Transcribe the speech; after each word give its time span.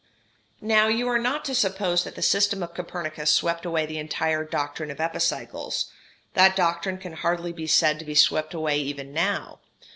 ]Now 0.61 0.87
you 0.87 1.07
are 1.09 1.19
not 1.19 1.45
to 1.45 1.53
suppose 1.53 2.05
that 2.05 2.15
the 2.15 2.23
system 2.23 2.63
of 2.63 2.73
Copernicus 2.73 3.29
swept 3.31 3.67
away 3.67 3.85
the 3.85 3.99
entire 3.99 4.43
doctrine 4.43 4.89
of 4.89 4.99
epicycles; 4.99 5.91
that 6.33 6.55
doctrine 6.55 6.97
can 6.97 7.13
hardly 7.13 7.53
be 7.53 7.67
said 7.67 7.99
to 7.99 8.05
be 8.05 8.15
swept 8.15 8.55
away 8.55 8.79
even 8.79 9.13
now. 9.13 9.59